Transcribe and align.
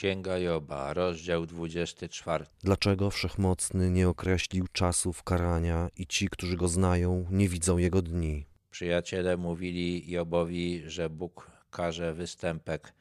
Księga 0.00 0.38
Joba, 0.38 0.94
rozdział 0.94 1.46
24. 1.46 2.46
Dlaczego 2.64 3.10
Wszechmocny 3.10 3.90
nie 3.90 4.08
określił 4.08 4.66
czasów 4.72 5.22
karania 5.22 5.88
i 5.96 6.06
ci, 6.06 6.28
którzy 6.28 6.56
go 6.56 6.68
znają, 6.68 7.26
nie 7.30 7.48
widzą 7.48 7.78
jego 7.78 8.02
dni? 8.02 8.46
Przyjaciele 8.70 9.36
mówili 9.36 10.10
Jobowi, 10.10 10.82
że 10.86 11.10
Bóg 11.10 11.50
karze 11.70 12.14
występek. 12.14 12.94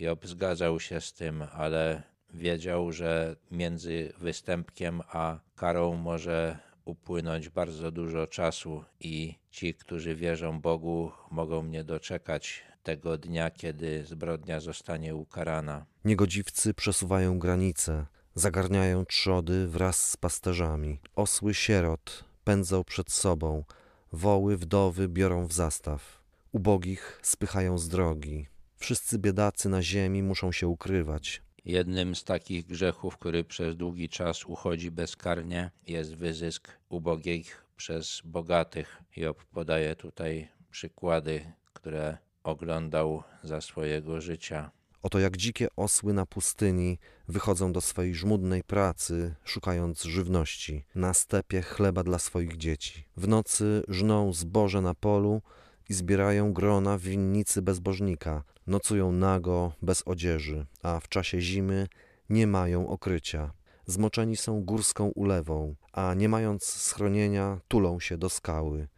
Job 0.00 0.26
zgadzał 0.26 0.80
się 0.80 1.00
z 1.00 1.12
tym, 1.12 1.44
ale 1.52 2.02
wiedział, 2.34 2.92
że 2.92 3.36
między 3.50 4.12
występkiem 4.18 5.00
a 5.08 5.38
karą 5.56 5.96
może 5.96 6.58
upłynąć 6.84 7.48
bardzo 7.48 7.90
dużo 7.90 8.26
czasu 8.26 8.84
i 9.00 9.34
ci, 9.50 9.74
którzy 9.74 10.14
wierzą 10.14 10.60
Bogu, 10.60 11.12
mogą 11.30 11.64
nie 11.64 11.84
doczekać 11.84 12.64
tego 12.82 13.18
dnia, 13.18 13.50
kiedy 13.50 14.04
zbrodnia 14.04 14.60
zostanie 14.60 15.14
ukarana. 15.14 15.86
Niegodziwcy 16.04 16.74
przesuwają 16.74 17.38
granice, 17.38 18.06
zagarniają 18.34 19.04
trzody 19.06 19.68
wraz 19.68 20.10
z 20.10 20.16
pasterzami. 20.16 21.00
Osły 21.16 21.54
sierot 21.54 22.24
pędzą 22.44 22.84
przed 22.84 23.12
sobą, 23.12 23.64
woły 24.12 24.56
wdowy 24.56 25.08
biorą 25.08 25.46
w 25.46 25.52
zastaw. 25.52 26.22
Ubogich 26.52 27.20
spychają 27.22 27.78
z 27.78 27.88
drogi. 27.88 28.46
Wszyscy 28.76 29.18
biedacy 29.18 29.68
na 29.68 29.82
ziemi 29.82 30.22
muszą 30.22 30.52
się 30.52 30.68
ukrywać. 30.68 31.42
Jednym 31.64 32.14
z 32.14 32.24
takich 32.24 32.66
grzechów, 32.66 33.18
który 33.18 33.44
przez 33.44 33.76
długi 33.76 34.08
czas 34.08 34.44
uchodzi 34.44 34.90
bezkarnie, 34.90 35.70
jest 35.86 36.14
wyzysk 36.14 36.68
ubogich 36.88 37.66
przez 37.76 38.20
bogatych. 38.24 39.02
Job 39.16 39.44
podaje 39.44 39.96
tutaj 39.96 40.48
przykłady, 40.70 41.52
które 41.72 42.18
oglądał 42.44 43.22
za 43.42 43.60
swojego 43.60 44.20
życia. 44.20 44.70
Oto 45.02 45.18
jak 45.18 45.36
dzikie 45.36 45.68
osły 45.76 46.12
na 46.12 46.26
pustyni 46.26 46.98
wychodzą 47.28 47.72
do 47.72 47.80
swej 47.80 48.14
żmudnej 48.14 48.64
pracy, 48.64 49.34
szukając 49.44 50.02
żywności, 50.02 50.84
na 50.94 51.14
stepie 51.14 51.62
chleba 51.62 52.02
dla 52.02 52.18
swoich 52.18 52.56
dzieci. 52.56 53.04
W 53.16 53.28
nocy 53.28 53.82
żną 53.88 54.32
zboże 54.32 54.80
na 54.80 54.94
polu 54.94 55.42
i 55.88 55.94
zbierają 55.94 56.52
grona 56.52 56.98
w 56.98 57.00
winnicy 57.00 57.62
bezbożnika, 57.62 58.44
nocują 58.66 59.12
nago, 59.12 59.72
bez 59.82 60.02
odzieży, 60.06 60.66
a 60.82 61.00
w 61.00 61.08
czasie 61.08 61.40
zimy 61.40 61.88
nie 62.28 62.46
mają 62.46 62.88
okrycia. 62.88 63.52
Zmoczeni 63.86 64.36
są 64.36 64.64
górską 64.64 65.08
ulewą, 65.08 65.74
a 65.92 66.14
nie 66.14 66.28
mając 66.28 66.64
schronienia, 66.64 67.60
tulą 67.68 68.00
się 68.00 68.18
do 68.18 68.28
skały. 68.28 68.88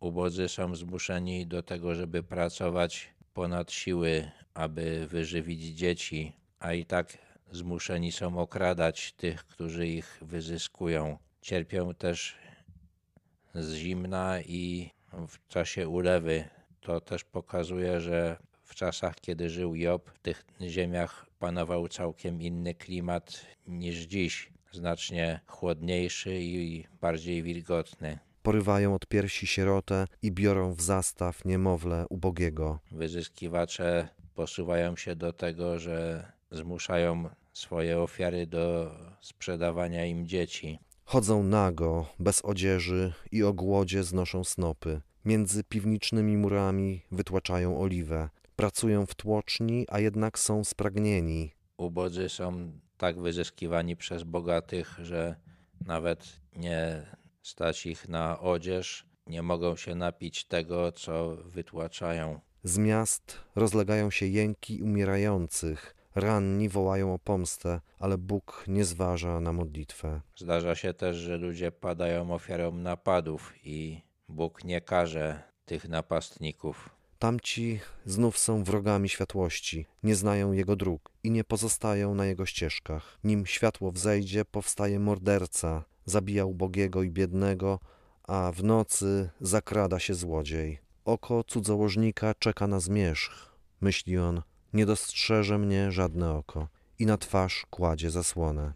Ubodzy 0.00 0.48
są 0.48 0.76
zmuszeni 0.76 1.46
do 1.46 1.62
tego, 1.62 1.94
żeby 1.94 2.22
pracować 2.22 3.14
ponad 3.34 3.72
siły, 3.72 4.30
aby 4.54 5.06
wyżywić 5.06 5.62
dzieci, 5.62 6.32
a 6.58 6.72
i 6.72 6.84
tak 6.84 7.18
zmuszeni 7.52 8.12
są 8.12 8.38
okradać 8.38 9.12
tych, 9.12 9.44
którzy 9.44 9.88
ich 9.88 10.18
wyzyskują. 10.22 11.18
Cierpią 11.40 11.94
też 11.94 12.36
z 13.54 13.74
zimna 13.74 14.40
i 14.40 14.90
w 15.28 15.48
czasie 15.48 15.88
ulewy. 15.88 16.44
To 16.80 17.00
też 17.00 17.24
pokazuje, 17.24 18.00
że 18.00 18.36
w 18.64 18.74
czasach, 18.74 19.14
kiedy 19.20 19.50
żył 19.50 19.74
Job, 19.74 20.10
w 20.10 20.18
tych 20.18 20.44
ziemiach 20.60 21.26
panował 21.38 21.88
całkiem 21.88 22.42
inny 22.42 22.74
klimat 22.74 23.46
niż 23.66 23.96
dziś, 23.96 24.52
znacznie 24.72 25.40
chłodniejszy 25.46 26.38
i 26.40 26.84
bardziej 27.00 27.42
wilgotny. 27.42 28.18
Porywają 28.48 28.94
od 28.94 29.06
piersi 29.06 29.46
sierotę 29.46 30.06
i 30.22 30.32
biorą 30.32 30.74
w 30.74 30.82
zastaw 30.82 31.44
niemowlę 31.44 32.06
ubogiego. 32.10 32.78
Wyzyskiwacze 32.90 34.08
posuwają 34.34 34.96
się 34.96 35.16
do 35.16 35.32
tego, 35.32 35.78
że 35.78 36.26
zmuszają 36.50 37.28
swoje 37.52 37.98
ofiary 37.98 38.46
do 38.46 38.90
sprzedawania 39.20 40.06
im 40.06 40.26
dzieci. 40.26 40.78
Chodzą 41.04 41.42
nago, 41.42 42.06
bez 42.18 42.44
odzieży 42.44 43.12
i 43.32 43.42
o 43.42 43.52
głodzie 43.52 44.04
znoszą 44.04 44.44
snopy. 44.44 45.00
Między 45.24 45.64
piwnicznymi 45.64 46.36
murami 46.36 47.02
wytłaczają 47.12 47.80
oliwę. 47.80 48.28
Pracują 48.56 49.06
w 49.06 49.14
tłoczni, 49.14 49.86
a 49.88 50.00
jednak 50.00 50.38
są 50.38 50.64
spragnieni. 50.64 51.52
Ubodzy 51.76 52.28
są 52.28 52.72
tak 52.98 53.20
wyzyskiwani 53.20 53.96
przez 53.96 54.22
bogatych, 54.22 54.98
że 55.02 55.36
nawet 55.86 56.40
nie 56.56 57.06
stać 57.42 57.86
ich 57.86 58.08
na 58.08 58.40
odzież, 58.40 59.06
nie 59.26 59.42
mogą 59.42 59.76
się 59.76 59.94
napić 59.94 60.44
tego, 60.44 60.92
co 60.92 61.36
wytłaczają. 61.36 62.40
Z 62.64 62.78
miast 62.78 63.38
rozlegają 63.56 64.10
się 64.10 64.26
jęki 64.26 64.82
umierających. 64.82 65.94
Ranni 66.14 66.68
wołają 66.68 67.14
o 67.14 67.18
pomstę, 67.18 67.80
ale 67.98 68.18
Bóg 68.18 68.64
nie 68.68 68.84
zważa 68.84 69.40
na 69.40 69.52
modlitwę. 69.52 70.20
Zdarza 70.36 70.74
się 70.74 70.94
też, 70.94 71.16
że 71.16 71.36
ludzie 71.36 71.72
padają 71.72 72.34
ofiarą 72.34 72.72
napadów 72.72 73.54
i 73.64 74.02
Bóg 74.28 74.64
nie 74.64 74.80
karze 74.80 75.42
tych 75.64 75.88
napastników. 75.88 76.90
Tamci 77.18 77.80
znów 78.04 78.38
są 78.38 78.64
wrogami 78.64 79.08
światłości, 79.08 79.86
nie 80.02 80.14
znają 80.14 80.52
jego 80.52 80.76
dróg 80.76 81.12
i 81.22 81.30
nie 81.30 81.44
pozostają 81.44 82.14
na 82.14 82.26
jego 82.26 82.46
ścieżkach. 82.46 83.18
Nim 83.24 83.46
światło 83.46 83.92
wzejdzie, 83.92 84.44
powstaje 84.44 84.98
morderca, 84.98 85.84
zabija 86.08 86.44
ubogiego 86.44 87.02
i 87.02 87.10
biednego, 87.10 87.78
a 88.22 88.52
w 88.54 88.64
nocy 88.64 89.30
zakrada 89.40 89.98
się 89.98 90.14
złodziej. 90.14 90.78
Oko 91.04 91.44
cudzołożnika 91.44 92.34
czeka 92.34 92.66
na 92.66 92.80
zmierzch, 92.80 93.56
myśli 93.80 94.18
on, 94.18 94.42
nie 94.72 94.86
dostrzeże 94.86 95.58
mnie 95.58 95.92
żadne 95.92 96.32
oko 96.32 96.68
i 96.98 97.06
na 97.06 97.16
twarz 97.16 97.66
kładzie 97.70 98.10
zasłonę. 98.10 98.72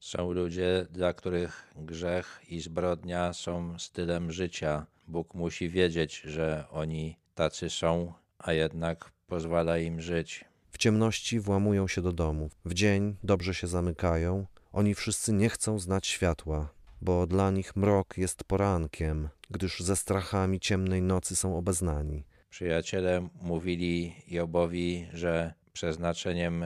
Są 0.00 0.32
ludzie, 0.32 0.86
dla 0.90 1.12
których 1.12 1.72
grzech 1.76 2.40
i 2.48 2.60
zbrodnia 2.60 3.32
są 3.32 3.78
stylem 3.78 4.32
życia. 4.32 4.86
Bóg 5.08 5.34
musi 5.34 5.68
wiedzieć, 5.68 6.22
że 6.24 6.64
oni 6.70 7.16
tacy 7.34 7.70
są, 7.70 8.12
a 8.38 8.52
jednak 8.52 9.12
pozwala 9.26 9.78
im 9.78 10.00
żyć. 10.00 10.44
W 10.70 10.78
ciemności 10.78 11.40
włamują 11.40 11.88
się 11.88 12.02
do 12.02 12.12
domów, 12.12 12.52
w 12.64 12.74
dzień 12.74 13.16
dobrze 13.22 13.54
się 13.54 13.66
zamykają, 13.66 14.46
oni 14.72 14.94
wszyscy 14.94 15.32
nie 15.32 15.48
chcą 15.48 15.78
znać 15.78 16.06
światła, 16.06 16.68
bo 17.00 17.26
dla 17.26 17.50
nich 17.50 17.76
mrok 17.76 18.18
jest 18.18 18.44
porankiem, 18.44 19.28
gdyż 19.50 19.80
ze 19.80 19.96
strachami 19.96 20.60
ciemnej 20.60 21.02
nocy 21.02 21.36
są 21.36 21.56
obeznani. 21.56 22.24
Przyjaciele 22.50 23.28
mówili 23.42 24.14
Jobowi, 24.28 25.06
że 25.12 25.54
przeznaczeniem 25.72 26.64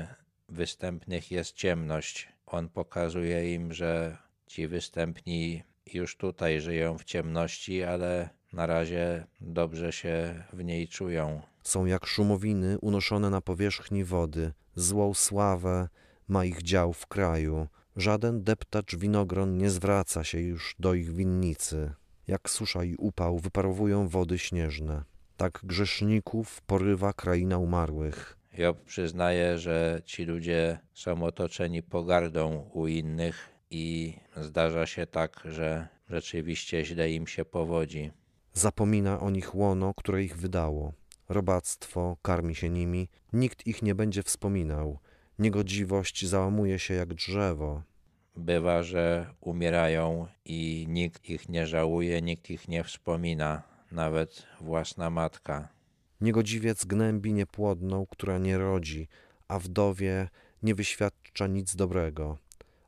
występnych 0.49 1.31
jest 1.31 1.53
ciemność. 1.53 2.29
On 2.47 2.69
pokazuje 2.69 3.55
im, 3.55 3.73
że 3.73 4.17
ci 4.47 4.69
występni 4.69 5.63
już 5.93 6.17
tutaj 6.17 6.61
żyją 6.61 6.99
w 6.99 7.05
ciemności, 7.05 7.83
ale 7.83 8.31
na 8.53 8.67
razie 8.67 9.27
dobrze 9.41 9.93
się 9.93 10.45
w 10.53 10.65
niej 10.65 10.89
czują. 10.89 11.43
Są 11.63 11.87
jak 11.87 12.07
szumowiny 12.07 12.79
unoszone 12.79 13.31
na 13.31 13.41
powierzchni 13.41 14.05
wody, 14.05 14.53
złą 14.75 15.15
sławę 15.15 15.89
ma 16.29 16.45
ich 16.45 16.63
dział 16.63 16.93
w 16.93 17.07
kraju. 17.07 17.67
Żaden 17.97 18.43
deptacz 18.45 18.97
winogron 18.97 19.57
nie 19.57 19.71
zwraca 19.71 20.25
się 20.25 20.41
już 20.41 20.75
do 20.79 20.95
ich 20.95 21.13
winnicy. 21.13 21.93
Jak 22.27 22.51
susza 22.51 22.85
i 22.85 22.95
upał 22.99 23.39
wyparowują 23.39 24.09
wody 24.09 24.39
śnieżne. 24.39 25.05
Tak 25.37 25.61
grzeszników 25.65 26.63
porywa 26.63 27.13
kraina 27.13 27.59
umarłych. 27.59 28.39
Job 28.59 28.85
przyznaje, 28.85 29.59
że 29.59 30.03
ci 30.05 30.25
ludzie 30.25 30.79
są 30.95 31.23
otoczeni 31.23 31.83
pogardą 31.83 32.71
u 32.73 32.87
innych 32.87 33.49
i 33.71 34.15
zdarza 34.37 34.87
się 34.87 35.07
tak, 35.07 35.43
że 35.45 35.89
rzeczywiście 36.11 36.85
źle 36.85 37.11
im 37.11 37.27
się 37.27 37.45
powodzi. 37.45 38.11
Zapomina 38.53 39.21
o 39.21 39.31
nich 39.31 39.55
łono, 39.55 39.95
które 39.95 40.23
ich 40.25 40.37
wydało. 40.37 40.93
Robactwo 41.29 42.17
karmi 42.23 42.55
się 42.55 42.71
nimi, 42.71 43.09
nikt 43.33 43.67
ich 43.67 43.83
nie 43.83 43.95
będzie 43.95 44.23
wspominał. 44.23 44.99
Niegodziwość 45.39 46.27
załamuje 46.27 46.79
się 46.79 46.95
jak 46.95 47.15
drzewo. 47.15 47.83
Bywa, 48.37 48.83
że 48.83 49.27
umierają 49.41 50.27
i 50.45 50.87
nikt 50.89 51.31
ich 51.31 51.49
nie 51.49 51.67
żałuje, 51.67 52.23
nikt 52.23 52.51
ich 52.51 52.69
nie 52.69 52.85
wspomina, 52.85 53.63
nawet 53.93 54.47
własna 54.61 55.11
matka. 55.11 55.69
Niegodziwiec 56.21 56.85
gnębi 56.85 57.33
niepłodną, 57.33 58.07
która 58.07 58.39
nie 58.39 58.59
rodzi, 58.59 59.09
a 59.49 59.59
wdowie 59.59 60.29
nie 60.63 60.75
wyświadcza 60.75 61.47
nic 61.47 61.77
dobrego. 61.77 62.39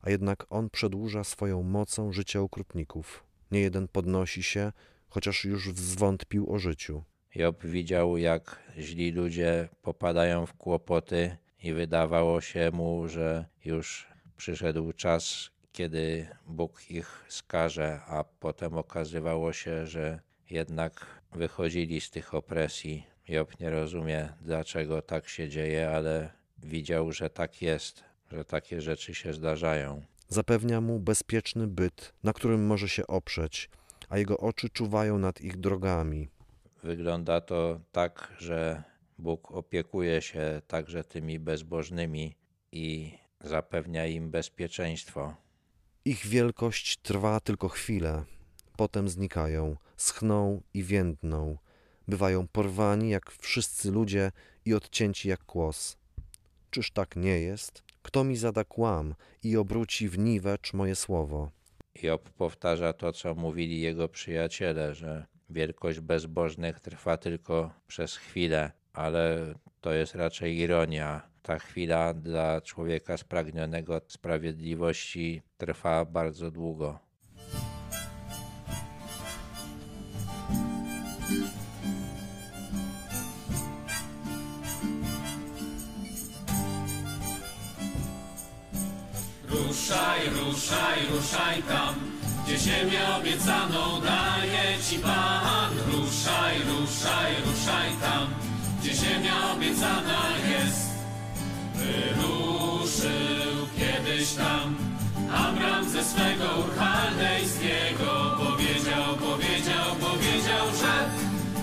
A 0.03 0.11
jednak 0.11 0.47
on 0.51 0.71
przedłuża 0.71 1.25
swoją 1.25 1.63
mocą 1.63 2.13
życie 2.13 2.41
okrutników. 2.41 3.25
Nie 3.51 3.61
jeden 3.61 3.89
podnosi 3.89 4.43
się, 4.43 4.73
chociaż 5.09 5.45
już 5.45 5.73
zwątpił 5.73 6.53
o 6.53 6.59
życiu. 6.59 7.03
Job 7.35 7.67
widział, 7.67 8.17
jak 8.17 8.63
źli 8.79 9.13
ludzie 9.13 9.69
popadają 9.83 10.47
w 10.47 10.55
kłopoty 10.55 11.37
i 11.63 11.73
wydawało 11.73 12.41
się 12.41 12.71
mu, 12.71 13.09
że 13.09 13.45
już 13.65 14.07
przyszedł 14.37 14.93
czas, 14.93 15.51
kiedy 15.73 16.29
Bóg 16.47 16.91
ich 16.91 17.25
skaże, 17.29 18.01
a 18.07 18.25
potem 18.25 18.75
okazywało 18.75 19.53
się, 19.53 19.87
że 19.87 20.21
jednak 20.51 21.07
wychodzili 21.33 22.01
z 22.01 22.11
tych 22.11 22.35
opresji. 22.35 23.07
Job 23.29 23.61
nie 23.61 23.71
rozumie, 23.71 24.29
dlaczego 24.41 25.03
tak 25.03 25.29
się 25.29 25.49
dzieje, 25.49 25.91
ale 25.91 26.31
widział, 26.59 27.13
że 27.13 27.31
tak 27.31 27.63
jest, 27.63 28.05
że 28.33 28.45
takie 28.45 28.81
rzeczy 28.81 29.15
się 29.15 29.33
zdarzają. 29.33 30.03
Zapewnia 30.29 30.81
mu 30.81 31.01
bezpieczny 31.01 31.67
byt, 31.67 32.13
na 32.25 32.33
którym 32.33 32.67
może 32.67 32.89
się 32.89 33.07
oprzeć, 33.07 33.71
a 34.09 34.19
jego 34.19 34.39
oczy 34.39 34.71
czuwają 34.71 35.19
nad 35.19 35.41
ich 35.41 35.57
drogami. 35.57 36.29
Wygląda 36.83 37.41
to 37.41 37.81
tak, 37.93 38.35
że 38.39 38.83
Bóg 39.19 39.51
opiekuje 39.51 40.23
się 40.23 40.63
także 40.67 41.05
tymi 41.05 41.39
bezbożnymi 41.39 42.37
i 42.73 43.13
zapewnia 43.41 44.07
im 44.07 44.31
bezpieczeństwo. 44.31 45.35
Ich 46.05 46.27
wielkość 46.27 46.97
trwa 46.97 47.41
tylko 47.41 47.69
chwilę, 47.69 48.25
potem 48.77 49.09
znikają, 49.09 49.77
schną 49.97 50.61
i 50.75 50.83
więdną, 50.83 51.59
bywają 52.09 52.49
porwani 52.49 53.11
jak 53.11 53.31
wszyscy 53.31 53.91
ludzie 53.91 54.33
i 54.65 54.75
odcięci 54.75 55.29
jak 55.29 55.45
kłos. 55.45 55.97
Czyż 56.71 56.91
tak 56.91 57.17
nie 57.17 57.41
jest? 57.41 57.83
Kto 58.03 58.25
mi 58.25 58.37
zada 58.37 58.65
kłam 58.65 59.15
i 59.43 59.57
obróci 59.57 60.09
w 60.09 60.19
niwecz 60.19 60.73
moje 60.73 60.95
słowo? 60.95 61.51
Job 62.03 62.31
powtarza 62.31 62.93
to, 62.93 63.13
co 63.13 63.35
mówili 63.35 63.81
jego 63.81 64.09
przyjaciele, 64.09 64.95
że 64.95 65.27
wielkość 65.51 66.01
bezbożnych 66.01 66.81
trwa 66.81 67.17
tylko 67.17 67.71
przez 67.87 68.17
chwilę, 68.17 68.73
ale 68.99 69.55
to 69.81 69.93
jest 69.93 70.15
raczej 70.15 70.57
ironia. 70.57 71.23
Ta 71.43 71.59
chwila 71.59 72.15
dla 72.15 72.61
człowieka 72.61 73.17
spragnionego 73.17 74.01
sprawiedliwości 74.09 75.43
trwa 75.59 76.05
bardzo 76.05 76.51
długo. 76.51 76.99
Ruszaj, 89.49 90.21
ruszaj, 90.31 90.99
ruszaj 91.11 91.63
tam, 91.63 91.95
gdzie 92.45 92.59
ziemię 92.59 93.01
obiecaną 93.21 94.01
daje 94.01 94.79
ci 94.91 94.99
Pan. 94.99 95.73
Ruszaj, 95.93 96.57
ruszaj, 96.59 97.33
ruszaj 97.47 97.91
tam, 98.01 98.49
gdzie 98.81 98.95
ziemia 98.95 99.53
obiecana 99.53 100.21
jest. 100.51 100.89
Wyruszył 101.75 103.57
kiedyś 103.79 104.33
tam 104.33 104.77
Abram 105.33 105.89
ze 105.89 106.05
swego 106.05 106.45
Ur 106.59 106.75
Chaldejskiego. 106.79 108.37
Powiedział, 108.39 109.17
powiedział, 109.17 109.87
powiedział, 110.01 110.67
że 110.81 110.95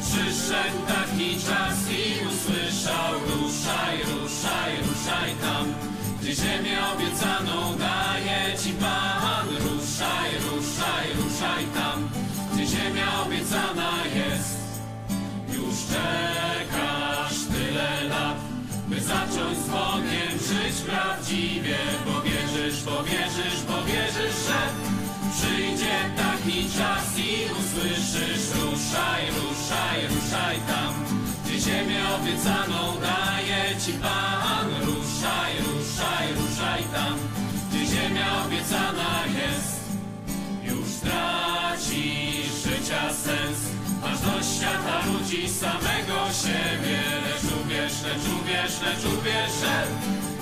przyszedł 0.02 0.80
taki 0.88 1.36
czas 1.36 1.78
i 1.92 2.28
usłyszał 2.28 3.14
Ruszaj, 3.14 3.98
ruszaj, 3.98 4.72
ruszaj 4.88 5.36
tam, 5.42 5.74
gdzie 6.22 6.36
ziemię 6.36 6.78
obiecaną 6.94 7.78
czas 26.78 27.18
i 27.18 27.32
usłyszysz. 27.60 28.46
Ruszaj, 28.62 29.24
ruszaj, 29.40 30.00
ruszaj 30.14 30.58
tam, 30.68 30.94
gdzie 31.46 31.60
ziemię 31.60 32.02
obiecaną 32.16 32.82
daje 33.02 33.64
ci 33.86 33.94
Pan. 33.94 34.68
Ruszaj, 34.88 35.54
ruszaj, 35.68 36.26
ruszaj 36.40 36.84
tam, 36.94 37.16
gdzie 37.70 37.86
ziemia 37.86 38.44
obiecana 38.46 39.12
jest. 39.40 39.76
Już 40.64 40.90
tracisz 41.04 42.54
życia 42.66 43.14
sens, 43.24 43.60
aż 44.04 44.20
do 44.20 44.44
świata 44.52 44.98
ludzi 45.06 45.50
samego 45.50 46.18
siebie. 46.42 47.00
Lecz 47.26 47.48
uwierz, 47.60 47.96
lecz 48.08 48.26
uwierz, 48.38 48.76
lecz 48.86 49.06
uwierz, 49.14 49.56
że 49.62 49.76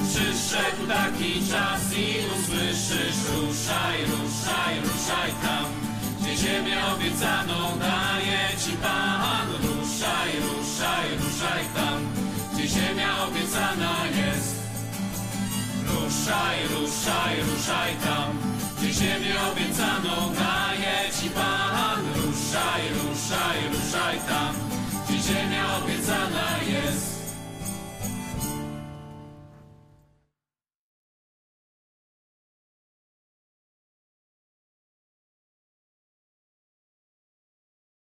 przyszedł 0.08 0.88
taki 0.88 1.34
czas 1.50 1.84
i 1.98 2.08
usłyszysz. 2.36 3.20
Ruszaj, 3.36 3.98
ruszaj, 4.06 4.74
ruszaj 4.82 5.32
tam, 5.44 5.83
ziemię 6.44 6.78
obiecaną 6.94 7.60
daje 7.80 8.42
ci 8.62 8.72
Pan. 8.84 9.48
Ruszaj, 9.64 10.32
ruszaj, 10.48 11.08
ruszaj 11.22 11.64
tam, 11.76 12.00
gdzie 12.54 12.68
ziemia 12.68 13.12
obiecana 13.28 13.94
jest. 14.20 14.56
Ruszaj, 15.88 16.58
ruszaj, 16.74 17.36
ruszaj 17.50 17.92
tam, 18.06 18.30
gdzie 18.78 18.94
ziemię 18.94 19.36
obiecaną 19.52 20.16
daje 20.40 20.98
ci 21.18 21.30
Pan. 21.30 22.02
Ruszaj, 22.16 22.84
ruszaj, 23.00 23.58
ruszaj 23.74 24.18
tam, 24.30 24.54
gdzie 25.10 25.20
ziemia 25.28 25.64
obiecana 25.78 26.48
jest. 26.68 27.23